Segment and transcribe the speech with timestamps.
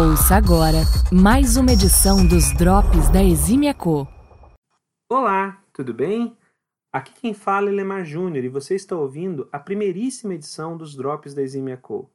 [0.00, 0.78] Ouça agora
[1.12, 4.08] mais uma edição dos Drops da Exímia Co.
[5.10, 6.34] Olá, tudo bem?
[6.90, 11.34] Aqui quem fala é Lemar Júnior e você está ouvindo a primeiríssima edição dos Drops
[11.34, 12.10] da Exímia Co.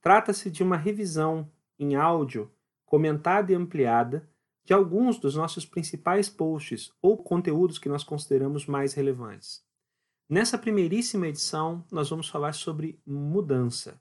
[0.00, 1.46] Trata-se de uma revisão
[1.78, 2.50] em áudio,
[2.86, 4.26] comentada e ampliada,
[4.64, 9.62] de alguns dos nossos principais posts ou conteúdos que nós consideramos mais relevantes.
[10.26, 14.00] Nessa primeiríssima edição, nós vamos falar sobre mudança.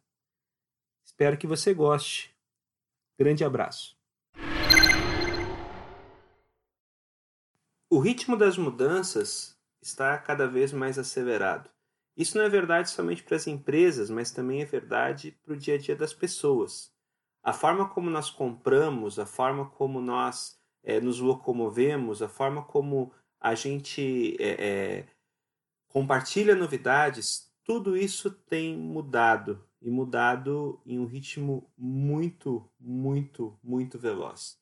[1.04, 2.39] Espero que você goste.
[3.19, 3.97] Grande abraço.
[7.89, 11.69] O ritmo das mudanças está cada vez mais acelerado.
[12.15, 15.75] Isso não é verdade somente para as empresas, mas também é verdade para o dia
[15.75, 16.93] a dia das pessoas.
[17.43, 23.11] A forma como nós compramos, a forma como nós é, nos locomovemos, a forma como
[23.37, 25.06] a gente é, é,
[25.89, 34.58] compartilha novidades, tudo isso tem mudado e mudado em um ritmo muito, muito, muito veloz.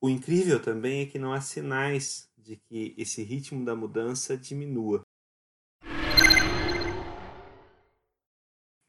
[0.00, 5.02] O incrível também é que não há sinais de que esse ritmo da mudança diminua.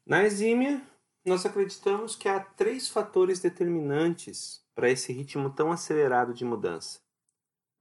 [0.06, 0.82] Na exímia,
[1.24, 7.00] nós acreditamos que há três fatores determinantes para esse ritmo tão acelerado de mudança.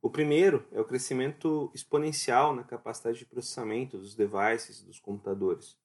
[0.02, 5.78] O primeiro é o crescimento exponencial na capacidade de processamento dos devices, dos computadores.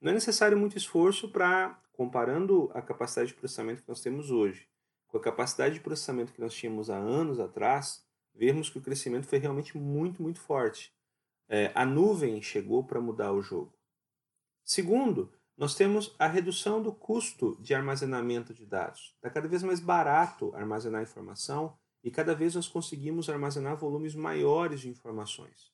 [0.00, 4.70] Não é necessário muito esforço para, comparando a capacidade de processamento que nós temos hoje
[5.10, 9.26] com a capacidade de processamento que nós tínhamos há anos atrás, vermos que o crescimento
[9.26, 10.94] foi realmente muito, muito forte.
[11.48, 13.74] É, a nuvem chegou para mudar o jogo.
[14.64, 19.12] Segundo, nós temos a redução do custo de armazenamento de dados.
[19.16, 24.80] Está cada vez mais barato armazenar informação e cada vez nós conseguimos armazenar volumes maiores
[24.80, 25.72] de informações.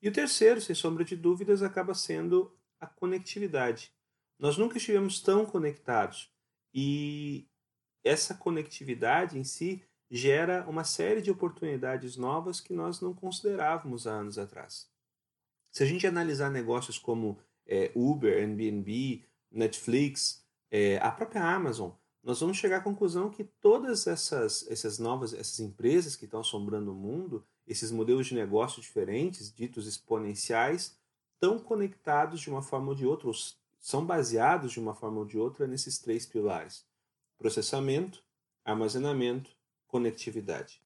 [0.00, 3.94] E o terceiro, sem sombra de dúvidas, acaba sendo a conectividade.
[4.38, 6.28] Nós nunca estivemos tão conectados
[6.74, 7.46] e
[8.02, 14.14] essa conectividade em si gera uma série de oportunidades novas que nós não considerávamos há
[14.14, 14.90] anos atrás.
[15.70, 21.92] Se a gente analisar negócios como é, Uber, Airbnb, Netflix, é, a própria Amazon,
[22.22, 26.92] nós vamos chegar à conclusão que todas essas, essas novas essas empresas que estão assombrando
[26.92, 31.00] o mundo, esses modelos de negócio diferentes, ditos exponenciais,
[31.42, 33.34] estão conectados de uma forma ou de outra, ou
[33.80, 36.86] são baseados de uma forma ou de outra nesses três pilares:
[37.36, 38.22] processamento,
[38.64, 39.50] armazenamento,
[39.88, 40.80] conectividade.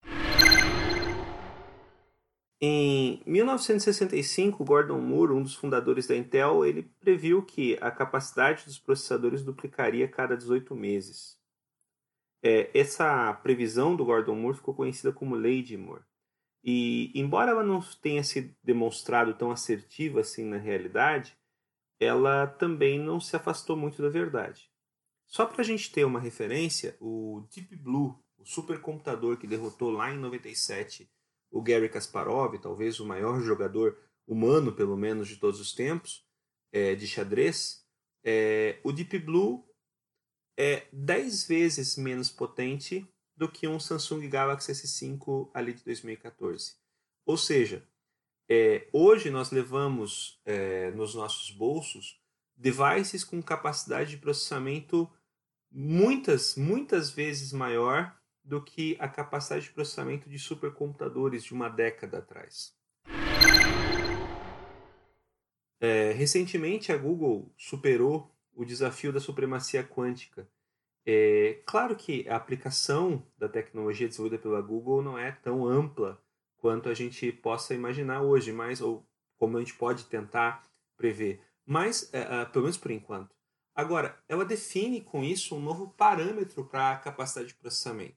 [2.58, 8.78] Em 1965, Gordon Moore, um dos fundadores da Intel, ele previu que a capacidade dos
[8.78, 11.38] processadores duplicaria cada 18 meses.
[12.42, 16.02] É, essa previsão do Gordon Moore ficou conhecida como Lei de Moore.
[16.68, 21.38] E, embora ela não tenha se demonstrado tão assertiva assim na realidade,
[22.00, 24.68] ela também não se afastou muito da verdade.
[25.28, 30.12] Só para a gente ter uma referência, o Deep Blue, o supercomputador que derrotou lá
[30.12, 31.08] em 97
[31.52, 36.26] o Gary Kasparov, talvez o maior jogador humano, pelo menos, de todos os tempos,
[36.72, 37.86] é, de xadrez,
[38.24, 39.64] é, o Deep Blue
[40.56, 46.74] é 10 vezes menos potente do que um Samsung Galaxy S5 ali de 2014.
[47.24, 47.86] Ou seja,
[48.48, 52.20] é, hoje nós levamos é, nos nossos bolsos
[52.56, 55.10] devices com capacidade de processamento
[55.70, 62.18] muitas, muitas vezes maior do que a capacidade de processamento de supercomputadores de uma década
[62.18, 62.74] atrás.
[65.80, 70.48] É, recentemente, a Google superou o desafio da supremacia quântica.
[71.08, 76.20] É, claro que a aplicação da tecnologia desenvolvida pela Google não é tão ampla
[76.56, 79.06] quanto a gente possa imaginar hoje, mas ou
[79.36, 83.36] como a gente pode tentar prever, mas é, é pelo menos por enquanto.
[83.72, 88.16] Agora, ela define com isso um novo parâmetro para a capacidade de processamento.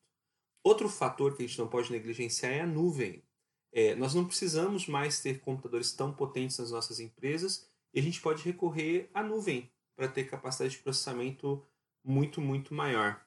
[0.63, 3.23] Outro fator que a gente não pode negligenciar é a nuvem.
[3.71, 8.19] É, nós não precisamos mais ter computadores tão potentes nas nossas empresas e a gente
[8.19, 11.63] pode recorrer à nuvem para ter capacidade de processamento
[12.09, 13.23] muito, muito maior.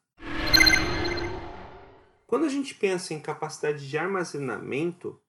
[2.27, 5.23] Quando a gente pensa em capacidade de armazenamento,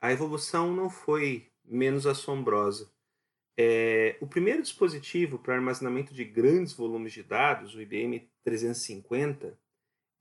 [0.00, 2.90] a evolução não foi menos assombrosa.
[3.56, 9.58] É, o primeiro dispositivo para armazenamento de grandes volumes de dados, o IBM 350,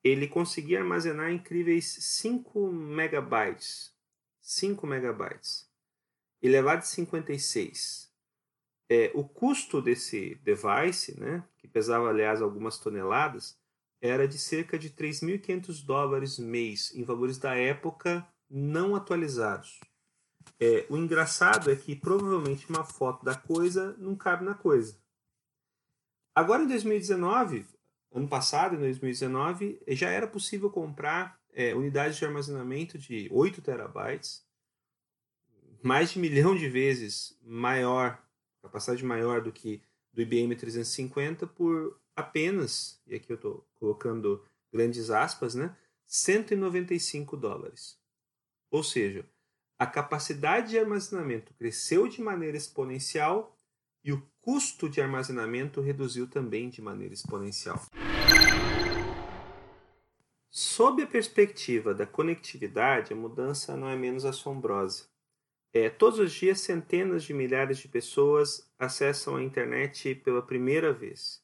[0.04, 3.96] ele conseguia armazenar incríveis 5 megabytes.
[4.42, 5.70] 5 megabytes.
[6.42, 8.13] Elevado a 56.
[8.94, 13.58] É, o custo desse device, né, que pesava, aliás, algumas toneladas,
[14.00, 19.80] era de cerca de 3.500 dólares mês, em valores da época não atualizados.
[20.60, 24.96] É, o engraçado é que provavelmente uma foto da coisa não cabe na coisa.
[26.36, 27.66] Agora, em 2019,
[28.12, 34.46] ano passado, em 2019, já era possível comprar é, unidades de armazenamento de 8 terabytes,
[35.82, 38.24] mais de um milhão de vezes maior,
[38.64, 39.82] capacidade maior do que
[40.14, 45.76] do IBM 350 por apenas, e aqui eu estou colocando grandes aspas, né,
[46.08, 48.00] 195 dólares.
[48.72, 49.26] Ou seja,
[49.78, 53.56] a capacidade de armazenamento cresceu de maneira exponencial
[54.04, 57.82] e o custo de armazenamento reduziu também de maneira exponencial.
[60.50, 65.06] Sob a perspectiva da conectividade, a mudança não é menos assombrosa.
[65.74, 71.42] É, todos os dias, centenas de milhares de pessoas acessam a internet pela primeira vez.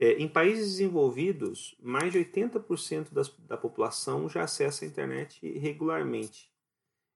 [0.00, 6.50] É, em países desenvolvidos, mais de 80% das, da população já acessa a internet regularmente.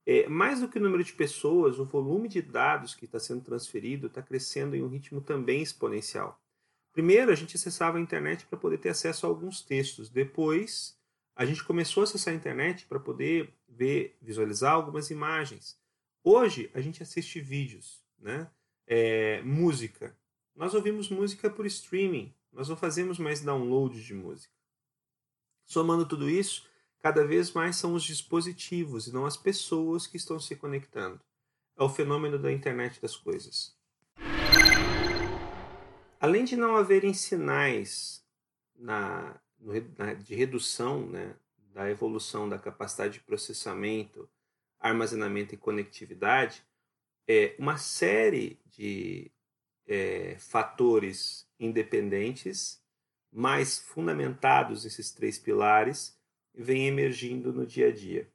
[0.06, 3.42] É, mais do que o número de pessoas, o volume de dados que está sendo
[3.42, 6.38] transferido está crescendo em um ritmo também exponencial.
[6.92, 10.08] Primeiro, a gente acessava a internet para poder ter acesso a alguns textos.
[10.08, 10.96] Depois,
[11.34, 15.82] a gente começou a acessar a internet para poder ver, visualizar algumas imagens.
[16.26, 18.50] Hoje, a gente assiste vídeos, né?
[18.86, 20.16] É, música.
[20.56, 22.34] Nós ouvimos música por streaming.
[22.50, 24.54] Nós não fazemos mais download de música.
[25.66, 26.66] Somando tudo isso,
[26.98, 31.20] cada vez mais são os dispositivos e não as pessoas que estão se conectando.
[31.76, 33.76] É o fenômeno da internet das coisas.
[36.18, 38.24] Além de não haverem sinais
[38.74, 39.38] na,
[39.98, 41.36] na, de redução né,
[41.74, 44.26] da evolução da capacidade de processamento,
[44.84, 46.62] armazenamento e conectividade,
[47.26, 49.30] é, uma série de
[49.86, 52.82] é, fatores independentes,
[53.32, 56.18] mais fundamentados nesses três pilares,
[56.54, 58.30] vem emergindo no dia a dia.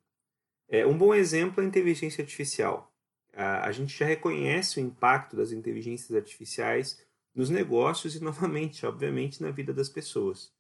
[0.67, 2.91] É, um bom exemplo é a inteligência artificial.
[3.33, 9.41] A, a gente já reconhece o impacto das inteligências artificiais nos negócios e, novamente, obviamente,
[9.41, 10.51] na vida das pessoas.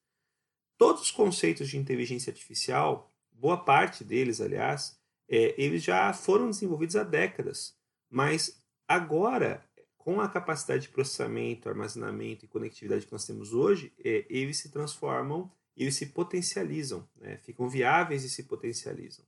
[0.77, 4.98] Todos os conceitos de inteligência artificial, boa parte deles, aliás,
[5.29, 7.75] é, eles já foram desenvolvidos há décadas,
[8.09, 9.63] mas agora,
[9.97, 14.69] com a capacidade de processamento, armazenamento e conectividade que nós temos hoje, é, eles se
[14.69, 17.37] transformam eles se potencializam, né?
[17.37, 19.25] ficam viáveis e se potencializam.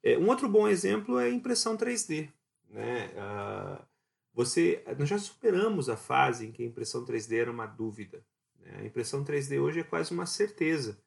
[0.00, 2.30] É, um outro bom exemplo é a impressão 3D.
[2.68, 3.08] Né?
[3.08, 3.84] Uh,
[4.32, 8.24] você, nós já superamos a fase em que a impressão 3D era uma dúvida.
[8.60, 8.76] Né?
[8.78, 11.02] A impressão 3D hoje é quase uma certeza.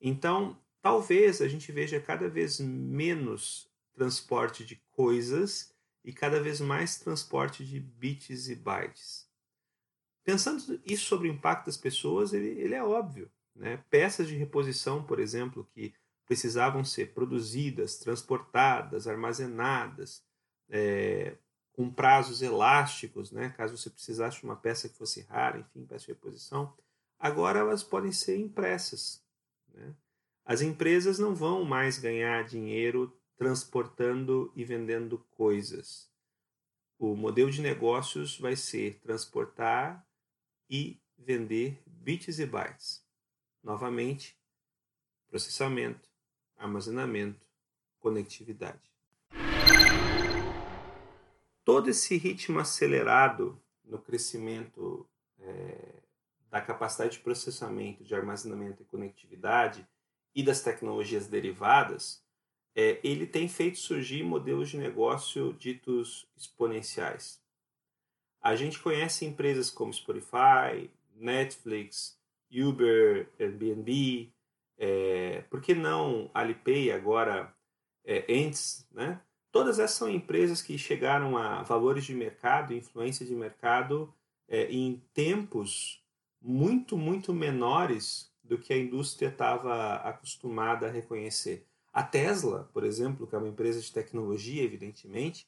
[0.00, 6.98] Então, talvez a gente veja cada vez menos transporte de coisas e cada vez mais
[6.98, 9.28] transporte de bits e bytes.
[10.24, 13.30] Pensando isso sobre o impacto das pessoas, ele, ele é óbvio.
[13.54, 13.82] Né?
[13.90, 15.92] Peças de reposição, por exemplo, que
[16.26, 20.22] precisavam ser produzidas, transportadas, armazenadas,
[20.68, 21.36] é,
[21.72, 23.50] com prazos elásticos, né?
[23.56, 26.74] caso você precisasse de uma peça que fosse rara, enfim, peça de reposição,
[27.18, 29.24] agora elas podem ser impressas.
[29.72, 29.94] Né?
[30.48, 36.10] As empresas não vão mais ganhar dinheiro transportando e vendendo coisas.
[36.98, 40.08] O modelo de negócios vai ser transportar
[40.70, 43.04] e vender bits e bytes.
[43.62, 44.38] Novamente,
[45.26, 46.08] processamento,
[46.56, 47.46] armazenamento,
[47.98, 48.90] conectividade.
[51.62, 55.06] Todo esse ritmo acelerado no crescimento
[55.40, 56.02] é,
[56.48, 59.86] da capacidade de processamento, de armazenamento e conectividade
[60.38, 62.22] e das tecnologias derivadas,
[62.72, 67.42] é, ele tem feito surgir modelos de negócio ditos exponenciais.
[68.40, 72.16] A gente conhece empresas como Spotify, Netflix,
[72.52, 74.32] Uber, Airbnb,
[74.78, 77.52] é, por que não Alipay agora
[78.04, 79.20] é, Ents, né?
[79.50, 84.14] Todas essas são empresas que chegaram a valores de mercado, influência de mercado
[84.46, 86.00] é, em tempos
[86.40, 91.66] muito, muito menores do que a indústria estava acostumada a reconhecer.
[91.92, 95.46] A Tesla, por exemplo, que é uma empresa de tecnologia, evidentemente,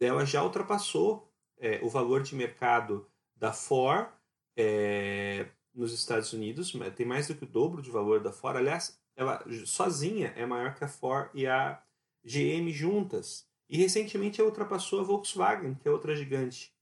[0.00, 4.08] ela já ultrapassou é, o valor de mercado da Ford
[4.56, 8.56] é, nos Estados Unidos, tem mais do que o dobro de valor da Ford.
[8.56, 11.82] Aliás, ela sozinha é maior que a Ford e a
[12.24, 13.46] GM juntas.
[13.68, 16.72] E recentemente ela ultrapassou a Volkswagen, que é outra gigante.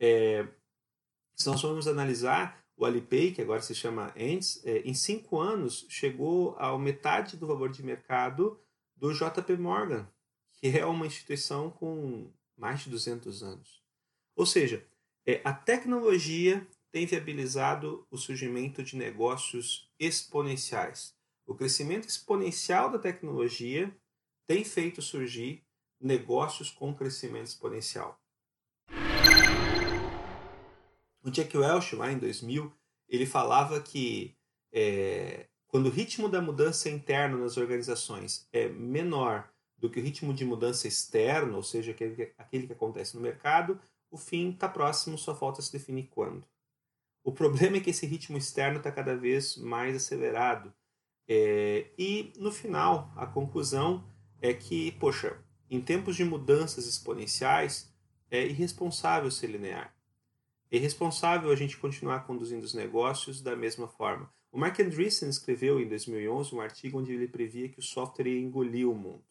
[0.00, 0.46] É,
[1.36, 5.84] se nós formos analisar o Alipay, que agora se chama Ents, é, em cinco anos
[5.88, 8.58] chegou a metade do valor de mercado
[8.96, 10.08] do JP Morgan,
[10.52, 13.82] que é uma instituição com mais de 200 anos.
[14.36, 14.86] Ou seja,
[15.26, 21.14] é, a tecnologia tem viabilizado o surgimento de negócios exponenciais.
[21.44, 23.92] O crescimento exponencial da tecnologia
[24.46, 25.64] tem feito surgir
[26.00, 28.20] negócios com crescimento exponencial.
[31.22, 32.72] O Jack Welch, lá em 2000,
[33.08, 34.36] ele falava que
[34.72, 40.34] é, quando o ritmo da mudança interna nas organizações é menor do que o ritmo
[40.34, 44.68] de mudança externo, ou seja, aquele que, aquele que acontece no mercado, o fim está
[44.68, 46.44] próximo, só falta se definir quando.
[47.22, 50.72] O problema é que esse ritmo externo está cada vez mais acelerado.
[51.28, 54.04] É, e, no final, a conclusão
[54.40, 55.38] é que, poxa,
[55.70, 57.92] em tempos de mudanças exponenciais,
[58.30, 59.94] é irresponsável ser linear.
[60.70, 64.30] É irresponsável a gente continuar conduzindo os negócios da mesma forma.
[64.50, 68.40] O Mark Andreessen escreveu em 2011 um artigo onde ele previa que o software ia
[68.40, 69.24] engolir o mundo.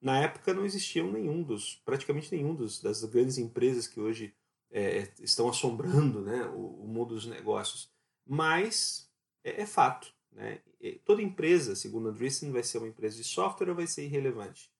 [0.00, 4.34] Na época não existiam nenhum dos, praticamente nenhum dos, das grandes empresas que hoje
[4.70, 7.90] é, estão assombrando né, o, o, mundo dos negócios.
[8.24, 9.10] Mas
[9.42, 10.12] é, é fato.
[10.30, 10.60] Né?
[11.04, 14.70] Toda empresa, segundo Andreessen, vai ser uma empresa de software ou vai ser irrelevante.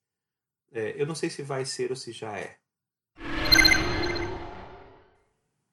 [0.71, 2.59] É, eu não sei se vai ser ou se já é.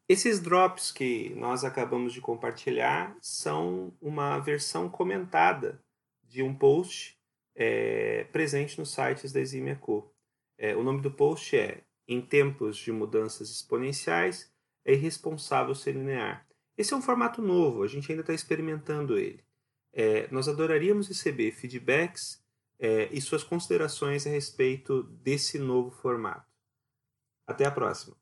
[0.08, 5.84] Esses drops que nós acabamos de compartilhar são uma versão comentada
[6.24, 7.18] de um post
[7.56, 10.14] é, presente nos sites da Eximia Co.
[10.60, 14.54] É, o nome do post é Em tempos de mudanças exponenciais,
[14.86, 16.48] é irresponsável ser linear.
[16.78, 19.44] Esse é um formato novo, a gente ainda está experimentando ele.
[19.92, 22.46] É, nós adoraríamos receber feedbacks
[22.78, 26.46] é, e suas considerações a respeito desse novo formato.
[27.48, 28.16] Até a próxima!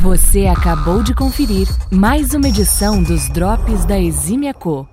[0.00, 4.88] Você acabou de conferir mais uma edição dos Drops da Exímia Co.